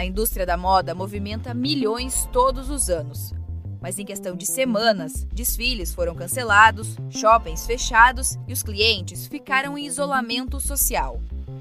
A 0.00 0.04
indústria 0.06 0.46
da 0.46 0.56
moda 0.56 0.94
movimenta 0.94 1.52
milhões 1.52 2.26
todos 2.32 2.70
os 2.70 2.88
anos. 2.88 3.34
Mas 3.82 3.98
em 3.98 4.06
questão 4.06 4.34
de 4.34 4.46
semanas, 4.46 5.26
desfiles 5.30 5.92
foram 5.92 6.14
cancelados, 6.14 6.96
shoppings 7.10 7.66
fechados 7.66 8.38
e 8.48 8.52
os 8.54 8.62
clientes 8.62 9.26
ficaram 9.26 9.76
em 9.76 9.84
isolamento 9.84 10.58
social. 10.58 11.20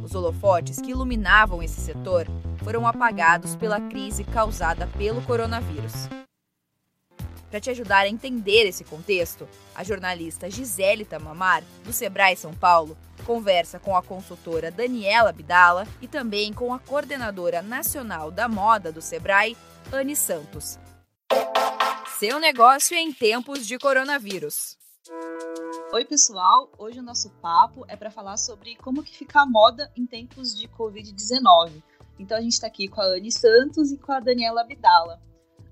Os 0.00 0.14
holofotes 0.14 0.80
que 0.80 0.92
iluminavam 0.92 1.60
esse 1.60 1.80
setor 1.80 2.28
foram 2.62 2.86
apagados 2.86 3.56
pela 3.56 3.80
crise 3.80 4.22
causada 4.22 4.86
pelo 4.96 5.20
coronavírus. 5.22 6.08
Para 7.50 7.60
te 7.60 7.68
ajudar 7.68 8.02
a 8.02 8.08
entender 8.08 8.64
esse 8.66 8.84
contexto, 8.84 9.48
a 9.74 9.82
jornalista 9.82 10.48
Gisele 10.48 11.04
Tamamar, 11.04 11.64
do 11.84 11.92
Sebrae 11.92 12.36
São 12.36 12.54
Paulo, 12.54 12.96
conversa 13.26 13.80
com 13.80 13.96
a 13.96 14.02
consultora 14.02 14.70
Daniela 14.70 15.32
Bidala 15.32 15.86
e 16.00 16.06
também 16.06 16.52
com 16.52 16.72
a 16.72 16.78
coordenadora 16.78 17.60
nacional 17.60 18.30
da 18.30 18.48
moda 18.48 18.92
do 18.92 19.02
Sebrae, 19.02 19.56
Anne 19.92 20.14
Santos. 20.14 20.78
Seu 22.20 22.38
negócio 22.38 22.96
em 22.96 23.12
tempos 23.12 23.66
de 23.66 23.78
coronavírus. 23.78 24.78
Oi, 25.92 26.04
pessoal. 26.04 26.70
Hoje 26.78 27.00
o 27.00 27.02
nosso 27.02 27.30
papo 27.40 27.84
é 27.88 27.96
para 27.96 28.12
falar 28.12 28.36
sobre 28.36 28.76
como 28.76 29.02
que 29.02 29.16
fica 29.16 29.40
a 29.40 29.46
moda 29.46 29.90
em 29.96 30.06
tempos 30.06 30.54
de 30.54 30.68
Covid-19. 30.68 31.82
Então 32.16 32.36
a 32.36 32.40
gente 32.40 32.52
está 32.52 32.68
aqui 32.68 32.86
com 32.86 33.00
a 33.00 33.06
Anne 33.06 33.32
Santos 33.32 33.90
e 33.90 33.98
com 33.98 34.12
a 34.12 34.20
Daniela 34.20 34.62
Bidala. 34.62 35.20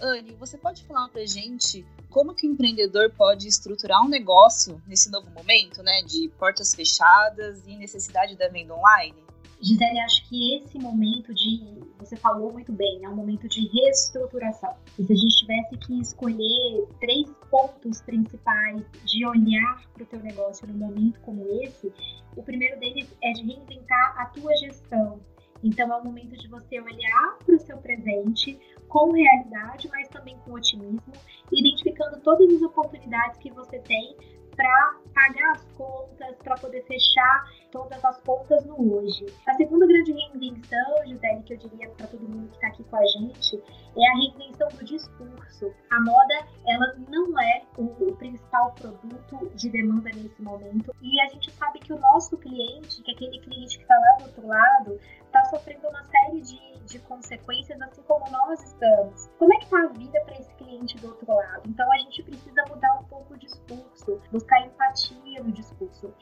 Anne, 0.00 0.34
você 0.34 0.58
pode 0.58 0.84
falar 0.84 1.08
para 1.08 1.24
gente 1.26 1.84
como 2.10 2.34
que 2.34 2.46
o 2.46 2.52
empreendedor 2.52 3.10
pode 3.10 3.48
estruturar 3.48 4.04
um 4.04 4.08
negócio 4.08 4.82
nesse 4.86 5.10
novo 5.10 5.30
momento, 5.30 5.82
né, 5.82 6.02
de 6.02 6.28
portas 6.38 6.74
fechadas 6.74 7.66
e 7.66 7.76
necessidade 7.76 8.36
da 8.36 8.48
venda 8.48 8.74
online? 8.74 9.22
Gisele, 9.62 10.00
acho 10.00 10.28
que 10.28 10.56
esse 10.56 10.76
momento 10.76 11.32
de, 11.32 11.78
você 11.96 12.16
falou 12.16 12.52
muito 12.52 12.72
bem, 12.72 13.04
é 13.04 13.08
um 13.08 13.14
momento 13.14 13.48
de 13.48 13.68
reestruturação. 13.68 14.74
E 14.98 15.04
se 15.04 15.12
a 15.12 15.16
gente 15.16 15.36
tivesse 15.36 15.76
que 15.76 16.00
escolher 16.00 16.88
três 16.98 17.30
pontos 17.48 18.02
principais 18.02 18.82
de 19.04 19.24
olhar 19.24 19.84
para 19.94 20.02
o 20.02 20.06
teu 20.06 20.18
negócio 20.18 20.66
num 20.66 20.74
momento 20.74 21.20
como 21.20 21.46
esse, 21.62 21.92
o 22.36 22.42
primeiro 22.42 22.78
deles 22.80 23.08
é 23.22 23.30
de 23.30 23.42
reinventar 23.42 24.20
a 24.20 24.26
tua 24.26 24.52
gestão. 24.56 25.20
Então 25.62 25.92
é 25.92 25.96
o 25.96 26.04
momento 26.04 26.36
de 26.36 26.48
você 26.48 26.80
olhar 26.80 27.38
para 27.44 27.54
o 27.54 27.60
seu 27.60 27.78
presente 27.78 28.58
com 28.88 29.12
realidade, 29.12 29.88
mas 29.90 30.08
também 30.08 30.36
com 30.44 30.52
otimismo, 30.52 31.12
identificando 31.50 32.20
todas 32.20 32.52
as 32.52 32.62
oportunidades 32.62 33.38
que 33.38 33.50
você 33.50 33.78
tem 33.78 34.16
para 34.56 34.96
pagar 35.14 35.52
as 35.52 35.64
contas, 35.72 36.36
para 36.42 36.56
poder 36.56 36.84
fechar 36.84 37.50
todas 37.70 38.04
as 38.04 38.20
contas 38.20 38.64
no 38.66 38.96
hoje. 38.96 39.26
A 39.46 39.54
segunda 39.54 39.86
grande 39.86 40.12
reinvenção, 40.12 41.06
Gisele, 41.06 41.42
que 41.42 41.54
eu 41.54 41.58
diria 41.58 41.88
para 41.90 42.06
todo 42.06 42.28
mundo 42.28 42.48
que 42.48 42.54
está 42.56 42.68
aqui 42.68 42.84
com 42.84 42.96
a 42.96 43.06
gente, 43.06 43.62
é 43.96 44.08
a 44.08 44.14
reinvenção 44.14 44.68
do 44.68 44.84
discurso. 44.84 45.72
A 45.90 46.00
moda, 46.00 46.46
ela 46.66 46.94
não 47.08 47.40
é 47.40 47.62
o 47.78 48.12
principal 48.16 48.72
produto 48.72 49.50
de 49.54 49.70
demanda 49.70 50.10
nesse 50.14 50.42
momento 50.42 50.94
e 51.00 51.20
a 51.20 51.28
gente 51.28 51.50
sabe 51.52 51.78
que 51.78 51.92
o 51.92 51.98
nosso 51.98 52.36
cliente, 52.36 53.02
que 53.02 53.10
é 53.10 53.14
aquele 53.14 53.40
cliente 53.40 53.76
que 53.76 53.82
está 53.82 53.94
lá 53.94 54.18
do 54.18 54.24
outro 54.24 54.46
lado, 54.46 55.00
sofrendo 55.52 55.86
uma 55.88 56.02
série 56.04 56.40
de, 56.40 56.78
de 56.86 56.98
consequências, 57.00 57.80
assim 57.82 58.02
como 58.02 58.24
nós 58.30 58.62
estamos. 58.62 59.28
Como 59.38 59.52
é 59.52 59.58
que 59.58 59.64
está 59.64 59.82
a 59.82 59.88
vida 59.88 60.18
para 60.24 60.38
esse 60.38 60.54
cliente 60.54 60.96
do 60.96 61.08
outro 61.08 61.34
lado? 61.34 61.62
Então 61.68 61.92
a 61.92 61.98
gente 61.98 62.22
precisa 62.22 62.64
mudar 62.70 63.00
um 63.00 63.04
pouco 63.04 63.34
o 63.34 63.36
discurso, 63.36 64.20
buscar 64.30 64.62
empatia 64.62 65.42
no 65.42 65.52
discurso. 65.52 66.12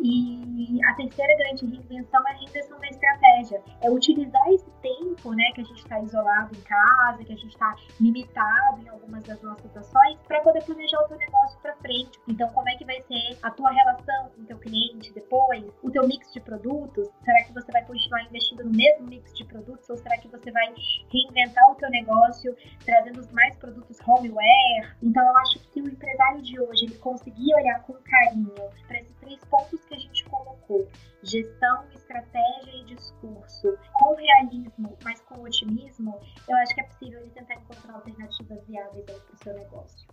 E 0.00 0.80
a 0.86 0.94
terceira 0.94 1.36
grande 1.36 1.66
reinvenção 1.66 2.26
é 2.28 2.30
a 2.30 2.34
reinvenção 2.36 2.78
da 2.80 2.88
estratégia. 2.88 3.62
É 3.82 3.90
utilizar 3.90 4.48
esse 4.52 4.70
tempo, 4.80 4.97
né, 5.26 5.44
que 5.54 5.60
a 5.60 5.64
gente 5.64 5.82
está 5.82 6.00
isolado 6.00 6.54
em 6.56 6.60
casa, 6.60 7.24
que 7.24 7.32
a 7.32 7.36
gente 7.36 7.52
está 7.52 7.74
limitado 8.00 8.82
em 8.82 8.88
algumas 8.88 9.22
das 9.24 9.40
nossas 9.42 9.76
ações, 9.76 10.18
para 10.26 10.40
poder 10.40 10.62
planejar 10.64 11.00
o 11.00 11.08
teu 11.08 11.18
negócio 11.18 11.58
para 11.60 11.74
frente. 11.76 12.18
Então, 12.28 12.48
como 12.50 12.68
é 12.68 12.76
que 12.76 12.84
vai 12.84 13.00
ser 13.02 13.38
a 13.42 13.50
tua 13.50 13.70
relação 13.70 14.30
com 14.34 14.42
o 14.42 14.44
teu 14.44 14.58
cliente 14.58 15.12
depois? 15.12 15.64
O 15.82 15.90
teu 15.90 16.06
mix 16.06 16.32
de 16.32 16.40
produtos? 16.40 17.08
Será 17.24 17.44
que 17.44 17.52
você 17.52 17.70
vai 17.72 17.84
continuar 17.84 18.22
investindo 18.24 18.64
no 18.64 18.70
mesmo 18.70 19.06
mix 19.06 19.34
de 19.34 19.44
produtos 19.44 19.88
ou 19.90 19.96
será 19.96 20.16
que 20.18 20.28
você 20.28 20.50
vai 20.50 20.74
reinventar 21.12 21.70
o 21.70 21.74
teu 21.74 21.90
negócio, 21.90 22.56
trazendo 22.84 23.26
mais 23.32 23.56
produtos 23.56 23.98
homeware? 24.06 24.96
Então, 25.02 25.24
eu 25.24 25.36
acho 25.38 25.58
que 25.70 25.80
o 25.80 25.88
empresário 25.88 26.42
de 26.42 26.60
hoje 26.60 26.84
ele 26.84 26.96
conseguir 26.98 27.54
olhar 27.54 27.82
com 27.82 27.94
carinho 27.94 28.54
para 28.86 29.00
três 29.28 29.44
pontos 29.44 29.84
que 29.84 29.94
a 29.94 29.98
gente 29.98 30.24
colocou, 30.24 30.88
gestão, 31.22 31.84
estratégia 31.94 32.72
e 32.74 32.84
discurso, 32.84 33.76
com 33.92 34.14
realismo, 34.14 34.96
mas 35.04 35.20
com 35.22 35.42
otimismo, 35.42 36.18
eu 36.48 36.56
acho 36.56 36.74
que 36.74 36.80
é 36.80 36.84
possível 36.84 37.20
ele 37.20 37.30
tentar 37.30 37.54
encontrar 37.56 37.94
alternativas 37.94 38.66
viáveis 38.66 39.04
para 39.04 39.14
o 39.16 39.44
seu 39.44 39.54
negócio. 39.54 40.08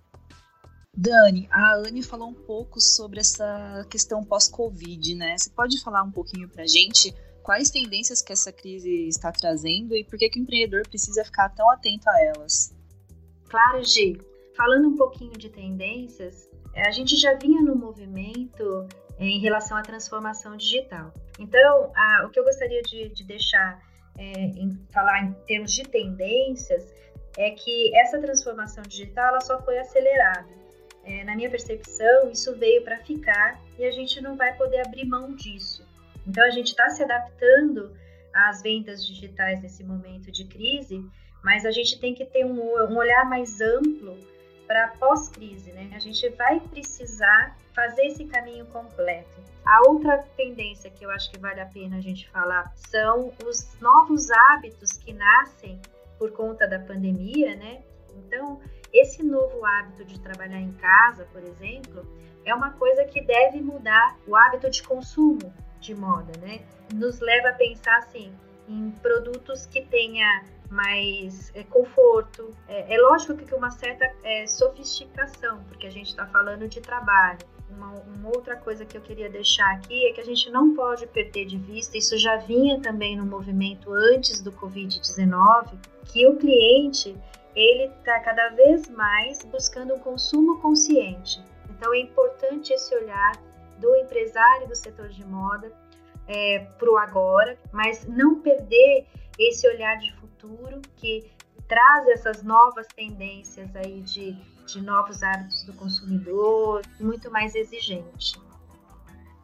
Dani, 0.97 1.47
a 1.51 1.75
Anne 1.75 2.03
falou 2.03 2.29
um 2.29 2.33
pouco 2.33 2.79
sobre 2.79 3.19
essa 3.19 3.85
questão 3.89 4.23
pós-Covid, 4.23 5.15
né? 5.15 5.37
Você 5.37 5.49
pode 5.49 5.81
falar 5.81 6.03
um 6.03 6.11
pouquinho 6.11 6.47
para 6.47 6.63
a 6.63 6.67
gente 6.67 7.13
quais 7.43 7.69
tendências 7.69 8.21
que 8.21 8.31
essa 8.31 8.51
crise 8.51 9.07
está 9.07 9.31
trazendo 9.31 9.95
e 9.95 10.03
por 10.03 10.17
que, 10.17 10.29
que 10.29 10.39
o 10.39 10.41
empreendedor 10.41 10.87
precisa 10.87 11.23
ficar 11.23 11.49
tão 11.49 11.69
atento 11.69 12.09
a 12.09 12.21
elas? 12.21 12.73
Claro, 13.49 13.83
Gi. 13.83 14.17
Falando 14.55 14.87
um 14.87 14.95
pouquinho 14.95 15.33
de 15.33 15.49
tendências, 15.49 16.49
a 16.75 16.91
gente 16.91 17.15
já 17.15 17.33
vinha 17.35 17.61
no 17.61 17.75
movimento 17.75 18.87
em 19.19 19.39
relação 19.39 19.77
à 19.77 19.81
transformação 19.81 20.57
digital. 20.57 21.13
Então, 21.39 21.91
a, 21.95 22.25
o 22.25 22.29
que 22.29 22.39
eu 22.39 22.43
gostaria 22.43 22.81
de, 22.81 23.09
de 23.09 23.23
deixar 23.23 23.81
é, 24.17 24.23
em 24.23 24.77
falar 24.91 25.23
em 25.23 25.33
termos 25.45 25.71
de 25.73 25.83
tendências 25.83 26.93
é 27.37 27.51
que 27.51 27.95
essa 27.97 28.19
transformação 28.19 28.83
digital 28.83 29.29
ela 29.29 29.41
só 29.41 29.61
foi 29.61 29.77
acelerada. 29.77 30.47
É, 31.03 31.23
na 31.23 31.35
minha 31.35 31.49
percepção, 31.49 32.31
isso 32.31 32.55
veio 32.55 32.83
para 32.83 32.97
ficar 32.97 33.59
e 33.77 33.85
a 33.85 33.91
gente 33.91 34.19
não 34.21 34.35
vai 34.35 34.55
poder 34.55 34.85
abrir 34.85 35.05
mão 35.05 35.33
disso. 35.33 35.85
Então, 36.25 36.43
a 36.43 36.49
gente 36.49 36.69
está 36.69 36.89
se 36.89 37.03
adaptando 37.03 37.95
às 38.33 38.61
vendas 38.61 39.05
digitais 39.05 39.61
nesse 39.61 39.83
momento 39.83 40.31
de 40.31 40.45
crise, 40.45 41.05
mas 41.43 41.65
a 41.65 41.71
gente 41.71 41.99
tem 41.99 42.13
que 42.13 42.25
ter 42.25 42.43
um, 42.43 42.59
um 42.59 42.97
olhar 42.97 43.23
mais 43.25 43.61
amplo 43.61 44.17
para 44.67 44.89
pós-crise, 44.99 45.71
né? 45.71 45.91
A 45.93 45.99
gente 45.99 46.27
vai 46.29 46.59
precisar 46.59 47.57
fazer 47.73 48.03
esse 48.07 48.25
caminho 48.25 48.65
completo. 48.67 49.43
A 49.65 49.81
outra 49.89 50.19
tendência 50.37 50.89
que 50.89 51.05
eu 51.05 51.09
acho 51.09 51.29
que 51.31 51.39
vale 51.39 51.59
a 51.59 51.65
pena 51.65 51.97
a 51.97 52.01
gente 52.01 52.29
falar 52.29 52.71
são 52.75 53.33
os 53.45 53.79
novos 53.79 54.29
hábitos 54.31 54.93
que 54.93 55.13
nascem 55.13 55.79
por 56.17 56.31
conta 56.31 56.67
da 56.67 56.79
pandemia, 56.79 57.55
né? 57.55 57.81
Então, 58.15 58.59
esse 58.93 59.23
novo 59.23 59.65
hábito 59.65 60.05
de 60.05 60.19
trabalhar 60.19 60.59
em 60.59 60.71
casa, 60.73 61.25
por 61.33 61.43
exemplo, 61.43 62.05
é 62.45 62.53
uma 62.53 62.71
coisa 62.71 63.03
que 63.05 63.21
deve 63.21 63.59
mudar 63.61 64.17
o 64.27 64.35
hábito 64.35 64.69
de 64.69 64.83
consumo 64.83 65.53
de 65.79 65.93
moda, 65.93 66.31
né? 66.39 66.61
Nos 66.93 67.19
leva 67.19 67.49
a 67.49 67.53
pensar 67.53 67.97
assim 67.97 68.33
em 68.67 68.91
produtos 69.01 69.65
que 69.65 69.81
tenha 69.85 70.45
mais 70.69 71.51
é, 71.55 71.63
conforto. 71.63 72.51
É, 72.67 72.93
é, 72.93 72.97
lógico 72.99 73.35
que 73.35 73.53
uma 73.53 73.71
certa 73.71 74.05
é, 74.23 74.45
sofisticação, 74.47 75.63
porque 75.67 75.87
a 75.87 75.91
gente 75.91 76.07
está 76.07 76.25
falando 76.27 76.67
de 76.67 76.81
trabalho. 76.81 77.39
Uma, 77.69 77.91
uma, 77.91 78.29
outra 78.29 78.55
coisa 78.55 78.85
que 78.85 78.97
eu 78.97 79.01
queria 79.01 79.29
deixar 79.29 79.69
aqui 79.73 80.07
é 80.07 80.13
que 80.13 80.21
a 80.21 80.23
gente 80.23 80.49
não 80.49 80.75
pode 80.75 81.07
perder 81.07 81.45
de 81.45 81.57
vista, 81.57 81.97
isso 81.97 82.17
já 82.17 82.37
vinha 82.37 82.79
também 82.79 83.17
no 83.17 83.25
movimento 83.25 83.91
antes 83.91 84.41
do 84.41 84.51
Covid-19, 84.51 85.77
que 86.05 86.27
o 86.27 86.37
cliente 86.37 87.15
ele 87.55 87.85
está 87.85 88.19
cada 88.19 88.49
vez 88.49 88.89
mais 88.89 89.43
buscando 89.45 89.93
um 89.93 89.99
consumo 89.99 90.61
consciente. 90.61 91.43
Então 91.69 91.93
é 91.93 91.99
importante 91.99 92.73
esse 92.73 92.93
olhar 92.95 93.33
do 93.79 93.95
empresário 93.95 94.67
do 94.67 94.75
setor 94.75 95.09
de 95.09 95.25
moda 95.25 95.71
é, 96.27 96.59
para 96.77 96.89
o 96.89 96.97
agora, 96.97 97.57
mas 97.71 98.05
não 98.07 98.39
perder 98.41 99.05
esse 99.37 99.67
olhar 99.67 99.97
de 99.97 100.13
futuro 100.45 100.81
que 100.97 101.31
traz 101.67 102.08
essas 102.08 102.43
novas 102.43 102.87
tendências 102.96 103.75
aí 103.75 104.02
de, 104.02 104.34
de 104.66 104.81
novos 104.81 105.23
hábitos 105.23 105.64
do 105.64 105.73
consumidor, 105.73 106.81
muito 106.99 107.31
mais 107.31 107.55
exigente. 107.55 108.40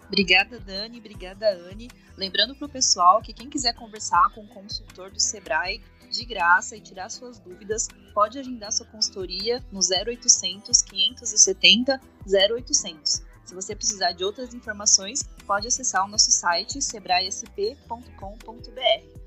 Obrigada, 0.05 0.59
Dani. 0.59 0.99
Obrigada, 0.99 1.49
Anne. 1.49 1.89
Lembrando 2.17 2.55
para 2.55 2.67
o 2.67 2.69
pessoal 2.69 3.21
que 3.21 3.33
quem 3.33 3.49
quiser 3.49 3.73
conversar 3.73 4.29
com 4.35 4.43
o 4.43 4.47
consultor 4.47 5.09
do 5.09 5.19
Sebrae 5.19 5.81
de 6.11 6.25
graça 6.25 6.75
e 6.75 6.81
tirar 6.81 7.09
suas 7.09 7.39
dúvidas, 7.39 7.87
pode 8.13 8.37
agendar 8.37 8.73
sua 8.73 8.85
consultoria 8.87 9.63
no 9.71 9.79
0800 9.79 10.81
570 10.81 12.01
0800. 12.27 13.23
Se 13.45 13.55
você 13.55 13.73
precisar 13.73 14.11
de 14.11 14.23
outras 14.23 14.53
informações, 14.53 15.23
pode 15.47 15.69
acessar 15.69 16.05
o 16.05 16.09
nosso 16.09 16.29
site 16.29 16.81
sebraesp.com.br. 16.81 19.20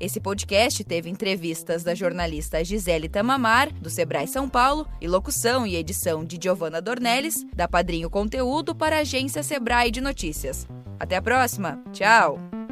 Esse 0.00 0.20
podcast 0.20 0.82
teve 0.84 1.08
entrevistas 1.08 1.82
da 1.82 1.94
jornalista 1.94 2.64
Gisele 2.64 3.08
Tamamar, 3.08 3.72
do 3.72 3.88
Sebrae 3.88 4.26
São 4.26 4.48
Paulo, 4.48 4.86
e 5.00 5.06
locução 5.06 5.66
e 5.66 5.76
edição 5.76 6.24
de 6.24 6.38
Giovanna 6.42 6.80
Dornelles, 6.80 7.44
da 7.54 7.68
Padrinho 7.68 8.10
Conteúdo 8.10 8.74
para 8.74 8.96
a 8.96 9.00
agência 9.00 9.42
Sebrae 9.42 9.90
de 9.90 10.00
Notícias. 10.00 10.66
Até 10.98 11.16
a 11.16 11.22
próxima. 11.22 11.82
Tchau! 11.92 12.63